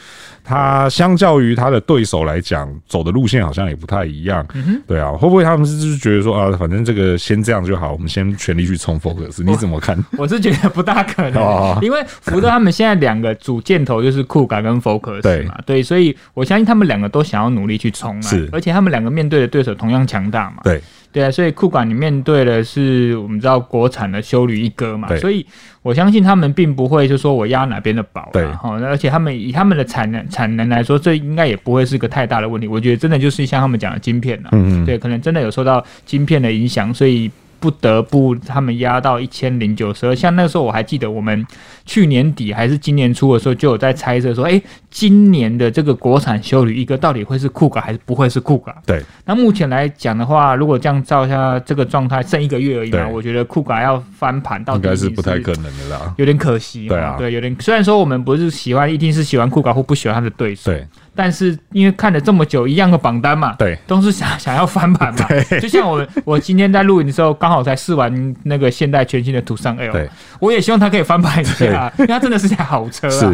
[0.44, 4.46] 它相较于它的对手来讲，走的路线好像也不太一样。
[4.88, 9.44] 对啊，会不会他们是就是觉得说啊，反正这个先这样就好，我们先全力去冲 Focus？
[9.44, 9.98] 你怎么看？
[10.13, 11.44] 我， 我是觉得不大可能，
[11.84, 15.60] 因为福特他们现在两个主箭头就是酷卡跟 Focus 嘛。
[15.66, 18.22] 对，所以我相信他们两个都想要努力去冲啊。
[18.22, 20.58] 是，而且他们两个面对的对手同样强大嘛。
[20.63, 20.82] 对。
[21.18, 25.44] 对啊，所以库管你面对的是我们知道国产的修旅一哥嘛，所以
[25.82, 32.68] 我相信他们并不会就说我压哪边的宝，对哈，而且他们以他们的产能产能来说，这应该也不会是个太大的问题。
[32.68, 37.32] 我觉得真的就是像他们讲的晶片呐，嗯嗯，对，可能真的有受到晶片的影响，所以。
[37.60, 41.46] 不得不他们压到一千零九十二，像那个时候我还记得，我们
[41.86, 48.76] 去年底还是今年初的时候就有在猜测说，哎、欸，今年的这个国产修旅一哥到底会是酷卡还是不会是酷卡？
[48.86, 49.02] 对。
[49.26, 56.88] 那目前来讲的话，如果这样照一下这个状态，剩一个月而已嘛，我觉得酷卡要翻盘到底应该是不太可能的啦，有点可惜。
[56.88, 57.56] 对啊，对，有点。
[57.60, 60.72] 虽然说我们不是喜欢，一定是喜欢酷卡或不喜欢他的对手。
[60.72, 60.86] 对。
[61.18, 65.28] 但是因为看了这么久一样的榜单嘛，对，都是想想要翻盘嘛。
[65.60, 70.08] 就像我我今天在录影的时候，刚好才试完那个现代全新的途尚 L，对，
[70.40, 73.34] 我也希望它可以翻盘一下，因为它真的是台好车啊。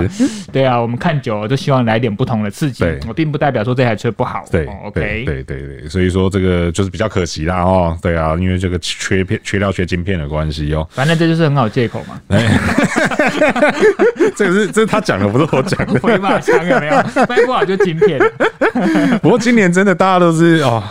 [0.52, 2.86] 对啊，我们看久了就希望来点不同的刺激。
[3.08, 4.46] 我并不代表说这台车不好。
[4.50, 7.98] 对，OK，对对对，所以说这个就是比较可惜啦哦。
[8.02, 10.88] 对啊，因为这个缺片、缺料、缺晶片的关系哦。
[10.92, 12.20] 反正这就是很好借口嘛。
[14.36, 16.00] 这个是这是他讲的，不是我讲的。
[16.00, 16.94] 回马枪有没有？
[17.28, 17.73] 卖不好就。
[17.78, 18.20] 晶片，
[19.22, 20.84] 不过今年真的大家都是哦，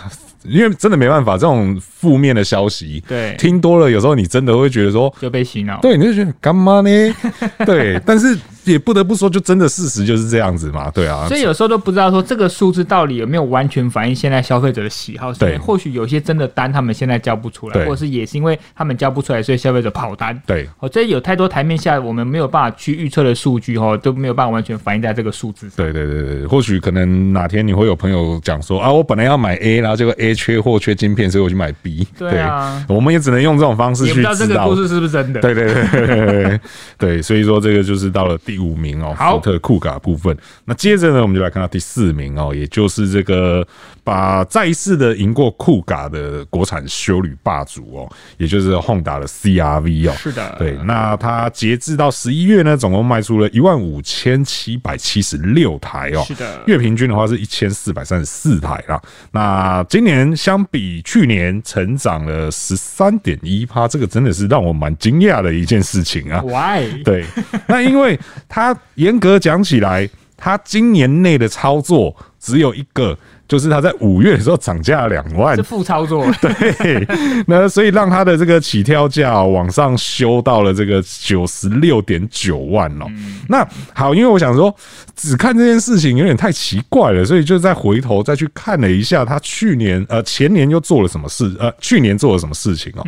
[0.45, 6.91] 因为真的没办法，这种负面的消息，对，听多了，有时候你真的会觉得说就被洗脑，对，你就觉得干嘛呢？
[7.67, 8.39] 对，但是。
[8.65, 11.27] 也不得不说，就真的事实就是这样子嘛，对啊。
[11.29, 15.33] 所以有时候都不知道说这个数字到底有没有完全反映现在消费者的喜好。
[15.35, 20.41] 对，或许有些真的单他们现在交不出来，或者是也是因为他们交不出来，所以消费者跑单。
[20.47, 25.77] 对，哦，这有太多台面下我们没有办法去预测的数据哦，都没有办法完全反映在这个数字上。
[25.77, 32.07] 对对对对，或许可能哪天你会有朋友讲说啊，我本来要买 A，然后结果 A 缺货缺晶片，所以我去买 B。
[32.17, 35.41] 对啊，我们也只能用这种方式去知道这个故事是不是真的。
[35.41, 36.61] 对对对对对
[36.99, 38.39] 对，所以说这个就是到了。
[38.45, 40.37] 第五名哦，福特酷卡部分。
[40.65, 43.67] 那接着呢，我们就来看到第四名哦，也就是这个
[44.05, 50.15] 把再一次的赢过酷卡的国产修旅霸主哦，也就是 Honda 的 CRV 哦。
[50.17, 50.79] 是的，对。
[50.85, 56.25] 那它截至到十一月呢，总共卖出了一万五千七百七十六台哦。
[56.27, 59.01] 是的，月平均的话是一千四百三十四台啦。
[59.31, 66.43] 那今年相比去年成长了十三点一趴，这个真的是让我蛮惊讶的一件事情啊。
[66.43, 67.03] Why？
[67.03, 67.25] 对，
[67.67, 68.19] 那因为。
[68.55, 73.19] 他严格讲起来，他今年内的操作只有一个。
[73.53, 76.25] 就是他在五月的时候涨价了两万，是负操作。
[76.41, 77.07] 对，
[77.47, 83.05] 那所以让他的这个起跳价往上修到了这个九十六点九万哦。
[83.51, 83.63] 那
[83.93, 84.75] 好，因为我想说，
[85.15, 93.07] 只看这件事情有点太奇怪了，所以就再回头再去看了一下他去年呃前年又做了什么事呃去年做了什么事情哦。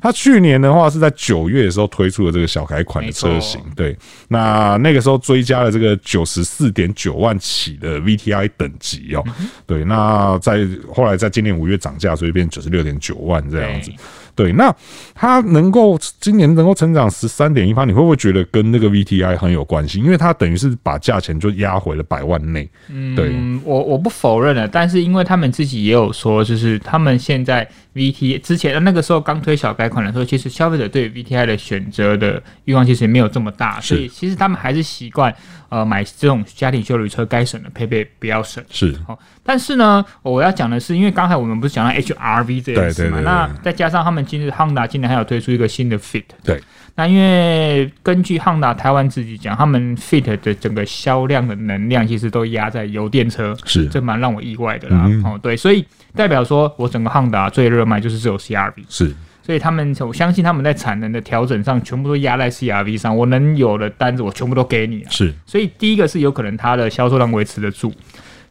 [0.00, 3.94] 他去年的话是在九月的时候推出了这个小改款的车型，对，
[4.28, 9.22] 那那个时候追加了这个九十四点九万起的 VTI 等级哦，
[9.66, 9.81] 对。
[9.84, 13.90] 那在后来在今年五月涨价，所以变九十六点九万这样子。
[14.34, 14.74] 对，那
[15.14, 19.98] 它能够今年能够成长十三点一趴，你会不会觉得跟那个 VTI 很有关系？
[19.98, 22.66] 因为它等于是把价钱就压回了百万内。
[22.88, 35.34] 嗯，对，我我不否认了，但是因为他们自己也有说，就是他们现在 VT 之前那个时候刚推小改款的时候，其实消费者对 VTI 的选择的欲望其实也没有这么大，所以其实他们还是习惯。
[35.68, 38.62] 呃，买这种家庭修理车，该省的配备不要省。
[38.68, 46.24] 是，哦，但是呢，我要讲的是，因为刚才我们不是讲到 HRV 这件事嘛，那再加上他们今日 Honda 今年还有推出一个新的 Fit。
[46.44, 46.62] 对。
[46.94, 55.04] 那因为根据 Honda 台湾自己讲，他们 Fit 的整个销量的能量其实都压在油电车，是，这蛮让我意外的啦。
[55.06, 58.84] 嗯、哦，对，所以代表说我整个 Honda 最热卖就是只有 CRV。
[58.88, 59.14] 是。
[59.44, 63.16] 所以他们，我相信他们在产能的调整上，全部都压在 CRV 上。
[63.16, 65.04] 我能有的单子，我全部都给你。
[65.10, 67.92] 是，所以第一个是有可能它的销售量维持得住。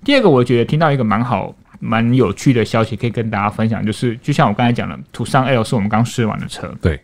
[0.03, 6.75] 第二个，我觉得听到一个蛮好、蛮有趣的消息，可以跟大家分享，就是就像我刚才讲的，途尚 L 是我们刚试完的车。
[6.81, 6.99] 对。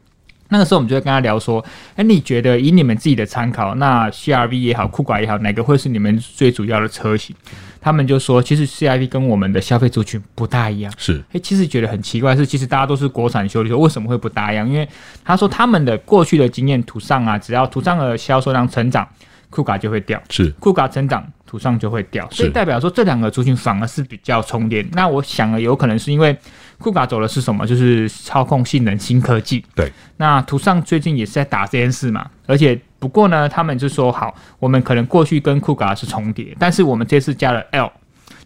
[0.50, 1.64] 那个时候我们就会跟他聊说，
[1.96, 7.36] 哎，你觉得以你们自己的参考，那 CRV 也好，酷卡也好，哪个会是你们最主要的车型？
[7.80, 10.92] 他们就说，其实 CRV 跟我们的消费族群不大一样。
[10.98, 14.68] 是，哎，其实觉得很奇怪，是其实大家都是国产修理车，为什么会不大一样？
[14.68, 14.88] 因为
[15.24, 19.08] 他说他们的过去的经验，途上啊，只要途上的销售量成长，
[19.50, 22.28] 酷卡就会掉；是，酷卡成长，途上就会掉。
[22.32, 24.86] 所以代表说这两个族群反而是比较重叠。
[24.92, 26.38] 那我想了，有可能是因为。
[26.80, 27.66] 酷卡走的是什么？
[27.66, 29.66] 就是操控性能新科技。
[29.76, 32.30] 对，那图上最近也是在打这件事嘛。
[32.46, 37.92] 而且不过呢，他们就说好，我们可能过去跟酷卡是重叠，但是我们这次加了 L，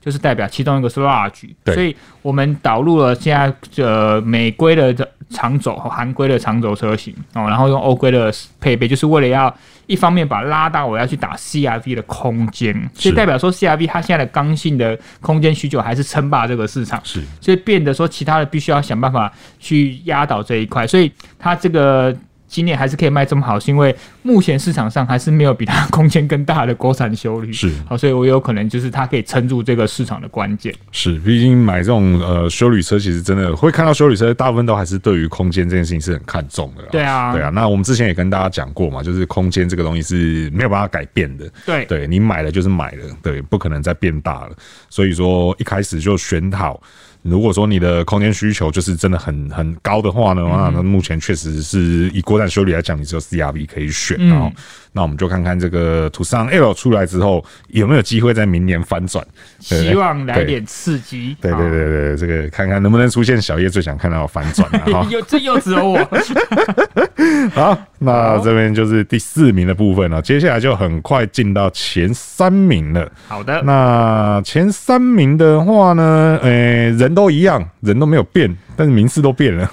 [0.02, 4.94] 就是代表其中一个是 Large，对，所以我们导入了现在呃美规的
[5.30, 9.56] 长轴和韩规的长轴车型哦，然后用欧规的配备，就是为了要。
[9.88, 22.16] 一方面把拉大，我要去打 CRV 的空间，所以代表说 CRV 它现在的刚性的空间需求还是称霸这个市场，是，所以变得说其他的必须要想办法去压倒这一块，所以它这个。
[22.52, 30.76] 今年还是可以卖这么好，是因为目前市场上还是没有比它空间更大的国产修理，是好，所以我有可能就是它可以撑住这个市场的关键。
[30.92, 36.84] 是，毕竟买这种呃修理车，其实真的会看到修理车，大部分都还是对于空间这件事情是很看重的。
[36.92, 37.48] 对啊，对啊。
[37.48, 41.50] 那我们之前也跟大家讲过嘛，就是空间这个东西是没有办法改变的。
[41.66, 44.50] 对，对你买了就是买了，对，不可能再变大了。
[44.90, 46.82] 所以说一开始就选好。
[47.24, 54.18] 如果说你的空间需求就是真的很很高的话呢，嗯、那目前确实是以国产修理来讲，你只有 CRV 可以选。
[54.28, 54.54] 然后、嗯，
[54.94, 59.24] 那我们就看看这个途尚 L 出来之后有没有机会在明年翻转。
[59.60, 61.38] 希望来点刺激。
[61.40, 65.08] 对对对对，这个看看能不能出现小叶最想看到的翻转啊！
[65.12, 66.00] 有这又只有我。
[67.54, 70.20] 好，那这边就是第四名的部分了。
[70.22, 73.08] 接下来就很快进到前三名了。
[73.28, 77.12] 好的，那前三名的话呢，诶、欸，人。
[77.12, 78.50] 都一样，人都没有变，
[78.82, 79.72] 但是名次都变了。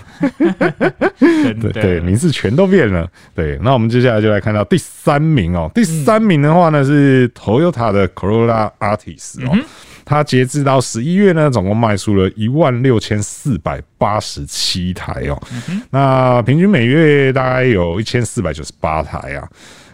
[1.18, 3.09] 对对，名次全都变了。
[3.35, 5.71] 对，那我们接下来就来看到第三名哦。
[5.75, 9.59] 第三名的话呢是 Toyota 的 Corolla Artis 哦，
[10.05, 15.42] 它截至到十一月呢，总共卖出了一万六千四百八十七台哦。
[15.88, 19.49] 那平均每月大概有一千四百九十八台啊。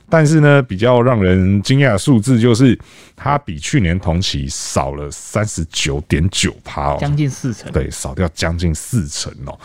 [0.08, 2.78] 但是呢，比较让人惊讶的数字就是，
[3.16, 7.72] 它比去年同期少了三十九点九趴哦，将近四成。
[7.72, 9.58] 对，少掉将近四成哦。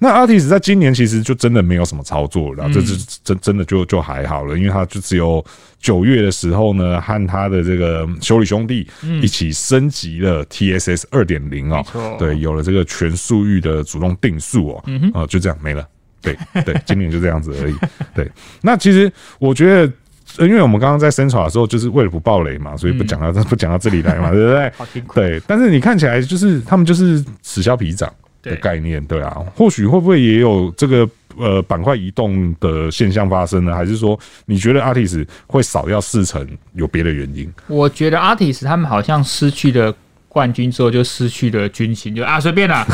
[0.00, 5.42] 那 Artis 在今年其实就真的没有什么操作了，这是真真的就就还好了，因为它就只有
[5.78, 8.86] 九月的时候呢，和他的这个修理兄弟
[9.22, 15.88] 一起升级了 TSS 二点零哦，对，有了这个全速域的主动定速哦，啊，就这样没了。
[16.24, 17.74] 对对， 今年就这样子而已。
[18.14, 18.28] 对，
[18.62, 24.72] 那其实我觉得，因为我们刚刚在声讨的时候，就是为了不暴雷嘛，所以不讲到不讲到这里来嘛， 对不对？
[24.76, 25.14] 好辛苦。
[25.14, 29.36] 对，但是你看起来就是他们就是此消彼长的概念，对啊。
[29.54, 33.74] 或许会不会也有这个呃板块移动的现象发生呢？
[33.74, 37.52] 还是说你觉得 Artis 会少掉四成，有别的原因？
[37.66, 39.94] 我觉得 Artis 他们好像失去了。
[40.34, 42.84] 冠军之后就失去了军心，就啊随便啦，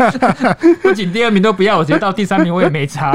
[0.80, 3.12] 不仅第二名都不要，我直接到第三名我也没差。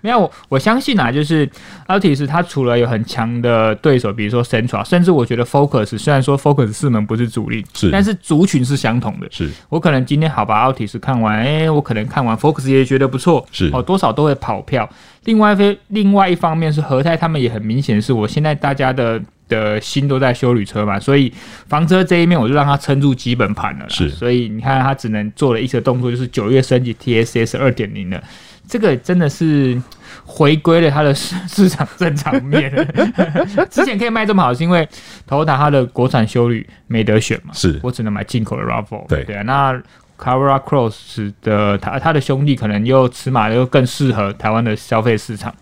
[0.00, 1.46] 没有，我我相信啊，就是
[1.86, 9.26] Altis 他除了有很强的对手，比如说 Central，甚至我觉得 Focus 虽然说 Focus 四门不是主力，是，但是族群是相同的。
[9.30, 14.88] 是我可能今天好把 Altis 看完，哎、欸，我可能看完 Focus 也觉得不错，是哦，多少都会跑票。
[15.24, 19.20] 另外一非另外一方面是和泰他们也很明显是我现在大家的。
[19.50, 21.30] 的心都在修旅车嘛，所以
[21.68, 23.84] 房车这一面我就让他撑住基本盘了。
[23.90, 28.22] 是，所以你看他只能做了一个动作，就是九月升级 TSS 二点零了，
[28.66, 29.78] 这个真的是
[30.24, 32.72] 回归了他的市 市场正常面。
[33.68, 34.88] 之前可以卖这么好，是因为
[35.28, 39.06] Toyota 它的国产修旅没得选嘛，是我只能买进口的 RAV4。
[39.08, 39.82] 对对啊，那
[40.18, 45.54] Carrera Cross 的他他的兄弟可能又尺码又更适合台湾的消费市场，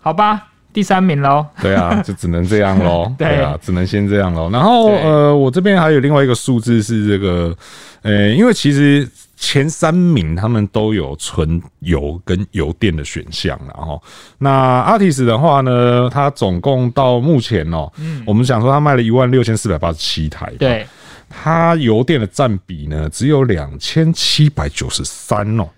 [0.00, 0.48] 好吧。
[0.72, 4.50] 第三名喽，对啊， 就只能这样喽， 对，啊，只能先这样喽。
[4.50, 7.54] 然后呃，我这边还有另外一个数字是这个，
[8.02, 9.06] 呃，因为其实
[9.36, 14.02] 前三名他们都有纯油跟油电的选项，然后
[14.38, 20.86] 那 Artis 的话呢，它总共到目前哦、喔，嗯，我们想说它卖了一万六千四百八十七台，对，
[21.28, 25.68] 它油电的占比呢只有两千七百九十三哦，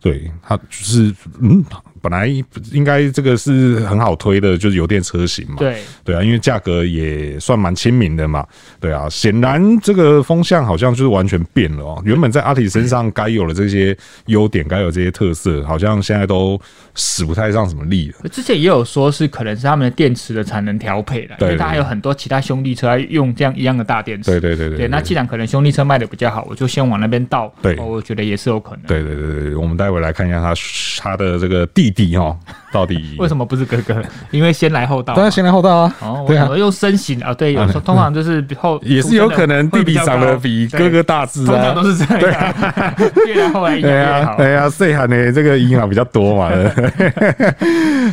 [0.00, 1.64] 对，它就是嗯。
[2.02, 2.26] 本来
[2.72, 5.54] 应该这个是很好推的，就是油电车型嘛。
[5.58, 8.44] 对对啊，因为价格也算蛮亲民的嘛。
[8.80, 12.02] 对啊，显然这个风向好像就是完全变了哦。
[12.04, 16.60] 原本在 Altis 身上该有的这些优点，该有这些特色，好像现在都
[16.96, 18.28] 使不太上什么力了。
[18.28, 24.32] 之前也有说是可能是他们的电池的产能调配了，因为它还有很多其他兄弟车用这样一样的大电池。
[24.32, 24.88] 对对对对，对。
[24.88, 27.54] 那既然可能兄弟车卖的比较好，我就先往那边倒。
[27.62, 28.82] 对，我觉得也是有可能。
[28.88, 30.52] 对对对对，我们待会来看一下它
[30.98, 31.91] 它的这个地。
[31.92, 32.36] 弟哦，
[32.72, 34.02] 到底 为什么不是哥哥？
[34.30, 35.94] 因为先来后到，当然先来后到啊。
[36.00, 42.54] 哦，对啊，又身形啊，对，有时候通常就是后 也是有可能弟弟长得比哥哥大只啊，通常都是这样。
[43.26, 46.50] 越来后来越好，对啊，岁寒的这个银行比较多嘛。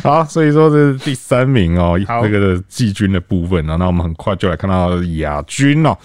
[0.02, 3.76] 好，所以说这是第三名哦，这个季军的部分啊。
[3.76, 5.96] 那我们很快就来看到亚军哦。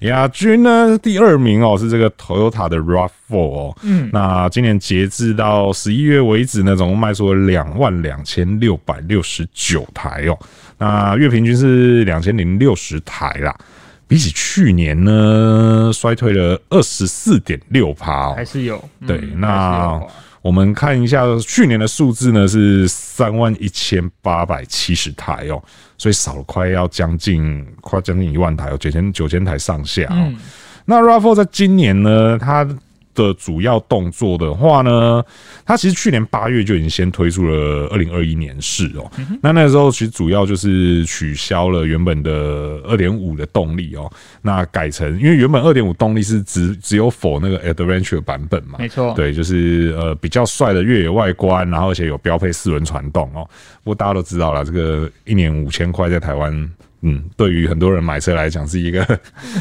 [0.00, 10.38] 亚军呢，第二名哦，是这个 Toyota 的 RAV4 哦，嗯，那今年截至到十一月为止呢，总共卖出了两万两千六百六十九台哦，
[10.78, 13.54] 那月平均是两千零六十台啦，
[14.06, 20.00] 比起去年呢，衰退了二十四点六趴哦，还是有，对，那。
[20.40, 25.62] 我们看一下去年的数字呢，是三万一千八百七十台哦，
[25.96, 30.32] 所以少了快要将近快将近一万台哦，九千九千台上下哦。
[30.84, 32.66] 那 RAV4 在今年呢，它
[33.26, 35.24] 的主要动作的话呢，
[35.66, 39.10] 它其实去年八月就已经先推出了二零二一年式哦。
[39.42, 42.30] 那那个时候其实主要就是取消了原本的
[42.84, 44.10] 二点五的动力哦，
[44.42, 53.48] 那改成因为原本二点五动力是只只有 for 那个 Adventure 版本嘛，没错，对，就是呃比较帅的越野外观，然后而且有标配四轮传动哦。
[53.82, 56.70] 不过大家都知道了，这个一年五千块在台湾。
[57.02, 59.06] 嗯，对于很多人买车来讲，是一个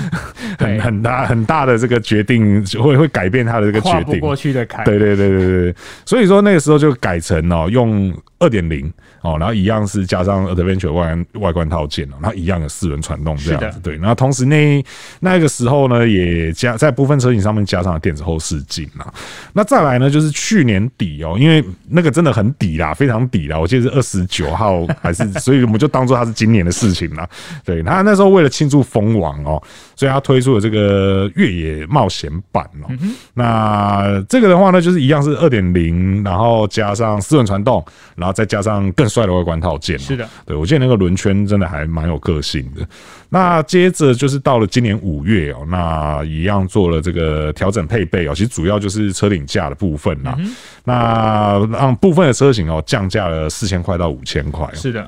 [0.57, 4.19] 很很大很大的这个决定，会会改变他的这个决定。
[4.19, 4.83] 过去的坎。
[4.85, 13.79] 对对对对对，所以说那个时候就改成哦，用二点零哦，然后一样是加上 Adventure 外外观套件哦，然后一样的四轮传动这样子。
[13.81, 14.83] 对，然后同时那
[15.19, 19.13] 那个时候呢，也加在部分车型上面加上了电子后视镜啊。
[19.53, 27.27] 那再来呢，就是去年底哦，因为那个真的很底啦，非常底啦，我记得是二十九号 还是，所以我们就当做它是今年的事情啦。
[27.65, 29.61] 对，他那时候为了庆祝封王哦，
[29.95, 32.89] 所以他推出了这个越野冒险版哦。
[33.33, 37.83] 那这个的话呢，就是一样是二点零，然后加上四轮传动，
[38.15, 39.97] 然后再加上更帅的外观套件。
[39.99, 42.87] 是的，对，我记得那个轮圈真的还蛮有个性的。
[43.29, 50.37] 那接着就是到了今年五月哦，那一样做了这个调整配备哦，其实主要就是车顶架的部分啦。
[50.83, 54.67] 那让部分的车型哦降价了四千块到五千块。
[54.73, 55.05] 是的。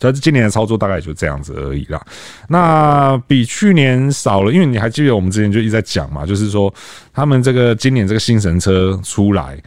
[0.00, 2.00] 但是今年的操作大概就这样子而已啦。
[2.48, 6.72] 那比去年少了，因为你还记得我们之前就一直在讲嘛，就是说
[7.12, 9.58] 他们这个今年这个新神车出来。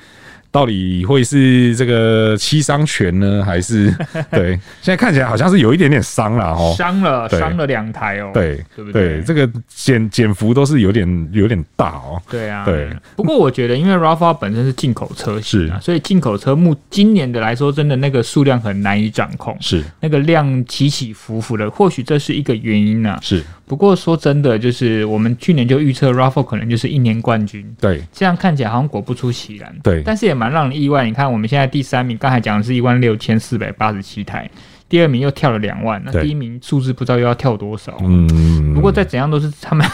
[0.51, 3.89] 到底会是这个七伤拳呢，还是
[4.29, 4.51] 对？
[4.81, 9.19] 现在看起来好像是有一点点伤了哦，伤了，伤了两台哦，对，对不对？
[9.19, 12.21] 对，这个减减幅都是有点有点大哦。
[12.29, 12.89] 对啊，对。
[13.15, 23.17] 不过我觉得，因为 Rafa 本身是进口车型啊，所以进口车目今年的来说，真的那个数量很难以掌控，是那个量起起伏伏的，或许这是一个原因呢。
[23.21, 23.41] 是。
[23.71, 31.05] 不过说真的，就是我们去年就预测 RAV4 可能就是一年冠军，对，这样看起来好像果不出其然，对，但是也蛮让人意外。
[31.05, 34.51] 你看我们现在第三名，刚才讲的是一万六千四百八十七台，
[34.89, 37.97] 第二名又跳了两万，那第一名数字不知道又要跳多少。
[38.01, 39.87] 嗯，不过再怎样都是他们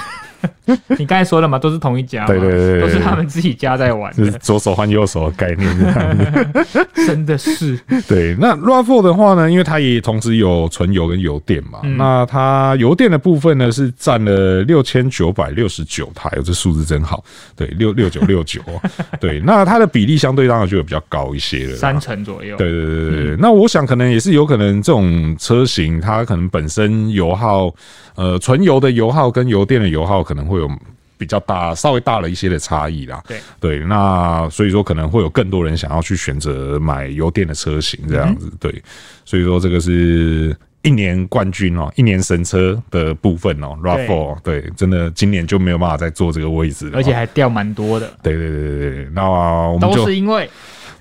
[0.97, 6.13] 你刚才说了嘛，都是同一家，对对对，都是他们自己家在玩，就是左手换右手的概念
[7.08, 7.80] 真的是。
[8.08, 17.24] 对，那 RAV4 的话呢，因为它也同时有纯油跟油电嘛，嗯、那它油电的部分呢是占了六千九百六十九台，这数字真好，
[17.55, 18.61] 对，六六九六九，
[19.20, 22.57] 对，那它的比例相对当然就会比较高一些了，三成左右。
[22.57, 27.74] 对对对对对，嗯、那我想可能也是有可能这种车型它可能本身油耗，
[28.16, 30.69] 呃，纯油的油耗跟油电的油耗可能会有
[31.17, 33.23] 比较大，稍微大了一些的差异啦。
[33.25, 38.51] 对对，那所以说可能会有更多人想要去选择买油电的车型这样子。
[38.59, 38.84] 对，
[39.23, 48.11] 所以说这个是一年冠军哦，一年神车的部分哦，RAV4 对，真的今年就没有办法再坐这个位置了，而且还掉蛮多的。
[48.21, 50.49] 对对对对对，那我们就都是因为。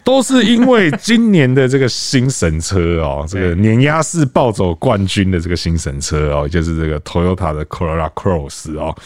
[0.07, 8.97] 都是因为今年的这个新神车哦， 这个碾压式暴走冠军的这个新神车哦，就是这个 Toyota 的 Corolla Cross 哦，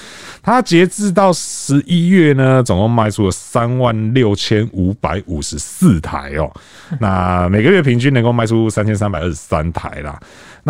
[0.42, 6.53] 它截至到十一月呢，总共卖出了三万六千五百五十四台哦，
[7.01, 10.20] 那每个月平均能够卖出三千三百二十三台啦。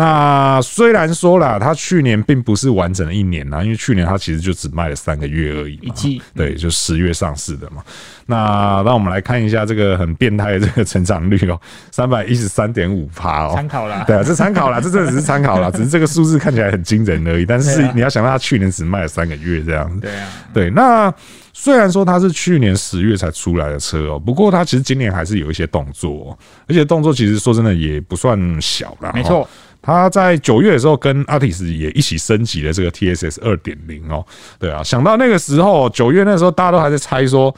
[0.01, 5.81] 那虽然说啦，它去年并不是完整的一年呐，因为去年它其实就只卖了三个月而已嘛。
[5.83, 7.83] 一季，对，就十月上市的嘛。
[8.25, 11.59] 那让我们来看一下这个很变态的这个成长率哦，
[11.91, 13.51] 三百一十三点五趴哦。
[13.53, 17.45] 参考啦，对啊，这参考啦，这真的只是参考啦， 只是这个数字看起来很惊人而已。
[17.45, 19.99] 但是你要想到它去年只卖了三个月这样子。
[19.99, 20.69] 对啊，对。
[20.71, 21.13] 那
[21.53, 26.35] 虽然说它是去年十月才出来的车哦，不过它其实今年还是有一些动作，
[26.67, 29.11] 而且动作其实说真的也不算小啦。
[29.13, 29.47] 没错。
[29.81, 34.25] 他在九月的时候跟 Altis 也一起升级了这个 TSS 二点零哦，
[34.59, 37.53] 对啊，想到那个时候九月那时候大家都还在猜说，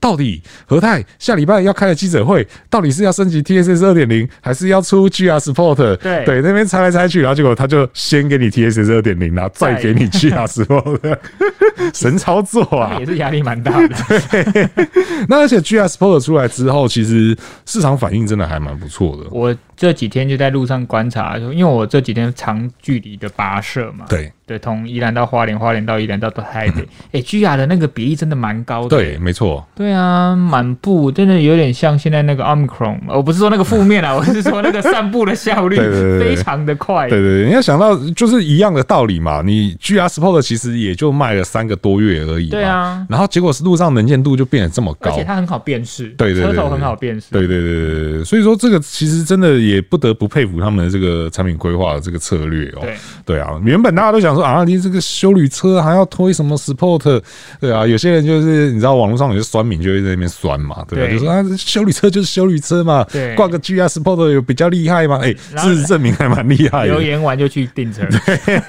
[0.00, 5.96] 到底和泰下礼拜要开的记者会，到底是要升级 TSS 二点零，还是要出 GR Sport？
[5.96, 11.16] 对对，那边猜来猜去，然后结果他就先给你 TSS 二点零，然后再给你 GR Sport，
[11.94, 13.88] 神操作啊，也是压力蛮大的。
[14.08, 14.68] 对，
[15.28, 19.28] 那而且 GR Sport 出来之后，其实市场反应真的还蛮不错的。
[19.30, 24.32] 我这几天就在路上观察，因为我这几天长距离的跋涉嘛，对。
[24.48, 26.82] 对，从宜兰到花莲，花莲到宜兰到台北，
[27.12, 35.76] 哎，GR 的那个比例真的蛮高的，对，没错，对啊，满步真的有点像现在那个 Omicron，我不是说那个负面啊， 我是说那个散步的效率
[36.18, 49.58] 非常的快，对对对，你要想到就是一样的道理嘛，你 GR Sport 其实也就卖了三个多月而已，对啊，然后结果是路上能见度就变得这么高，而且它很好辨识，对对，车头很好辨识，对对对对，所以说这个其实真的。
[49.58, 52.78] 也不得不佩服他们的这个产品规划的这个策略哦。
[52.80, 52.96] 对
[53.26, 57.20] 对啊，原本大家都想说啊，你这个修旅车还要推什么 Sport？
[57.60, 61.12] 对啊，有些人就是你知道网络上有些酸民就会在那边酸嘛，对吧？
[61.12, 65.18] 就说啊，修旅车就是修旅车嘛，对，挂个 GR Sport 有比较厉害吗？
[65.22, 66.92] 哎，事实证明还蛮厉害的。
[66.92, 68.02] 留言完就去订车，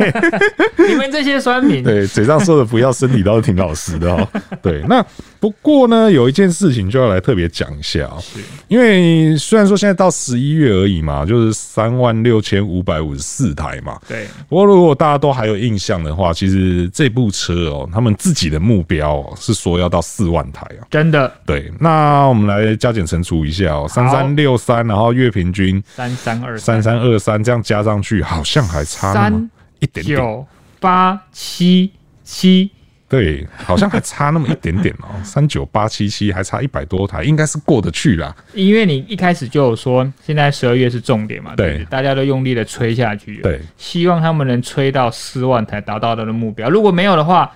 [0.77, 4.27] 你们这些酸民，对，嘴上说的不要，身体倒是挺老实的哦。
[4.61, 5.05] 对，那
[5.39, 13.99] 不过呢，有一件事情就要来特别讲一下，是因为虽然说现在到十一月而已嘛，就是三万六千五百五十四台嘛。
[14.07, 14.27] 对。
[14.47, 20.87] 不过如果大家都还有印象的话，其实这部车哦，他们自己的目标是说要到四万台啊。
[20.89, 21.31] 真的。
[21.45, 21.71] 对。
[21.79, 30.17] 那我们来加减乘除一下哦，三三六三，然后月平均三三二三三二三，这样加上去好像还差三一点点。
[30.17, 30.47] 九
[30.79, 31.91] 八七
[32.23, 32.71] 七。
[33.09, 38.33] 对，好像还差那么一点点哦， 三九八七七还差一百多台，应该是过得去啦。
[38.53, 46.69] 因为你一开始就有说，现在十二月是重点嘛，对，对，大家都用力的吹下去，对，希望他们能吹到四万台，达到他的目标。
[46.69, 47.51] 如果没有的话，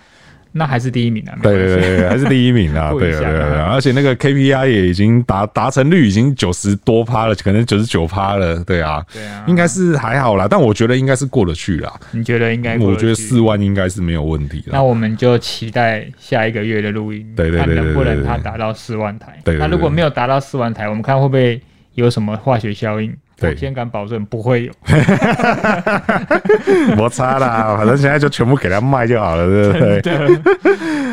[0.55, 1.33] 那还是第一名啊！
[1.41, 2.91] 对对对，还是第一名啊！
[2.97, 8.63] 对对对，而且那个 KPI 也已经达达成率已经九十多趴了，可能九十九趴了。
[8.63, 11.91] 对啊，对啊，应该是还好啦，但我觉得应该是过得去啦。
[12.11, 12.77] 你觉得应该？
[12.77, 14.67] 我觉得四万应该是没有问题的。
[14.71, 19.39] 那我们就期待下一个月的录音，对对对，看能不能它达到四万台。
[19.43, 21.59] 对，那如果没有达到四万台，我们看会不会
[21.95, 23.11] 有什么化学效应？
[23.41, 24.71] 我先敢保证不会有，
[26.95, 30.39] 摩擦啦，反正现在就全部给他卖就好了，对不对？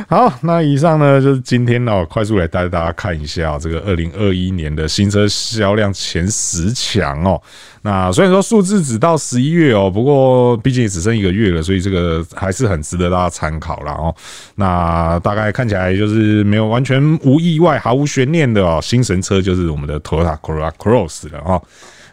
[0.09, 7.41] 好，那以上呢就是今天呢，快速来带大家看一下这个二零二一年的新车销量前十强哦。
[7.83, 14.15] 那虽然说数字只到十一月哦，不过毕竟也只剩一个月了，所以这个还是很值得大家参考了哦。
[14.57, 21.63] 那大概看起来就是没有完全无意外、毫无悬念的哦，新神车就是我们的 Toyota Corolla Cross 了哦。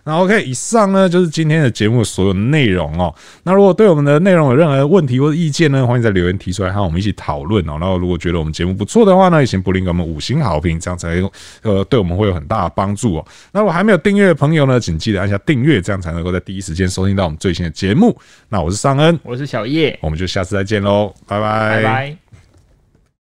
[0.08, 3.14] 那 OK，以上呢就是今天的节目所有内容哦。
[3.44, 7.78] 那如果对我们的内容有任何问题或者意见呢，欢迎在留言提出来，和我们一起讨论哦。
[7.78, 11.22] 然后如果觉得我们节目不错的话呢，也请不吝给我们五星好评，这样才
[11.62, 13.28] 呃对我们会有很大的帮助哦。
[13.52, 18.18] 那如果还没有订阅的朋友呢，请记得按下订阅，这样才能够在第一时间收听到我们最新的节目。
[18.48, 22.27] 那我是尚恩，我是小叶，我们就下次再见喽，拜拜，拜拜。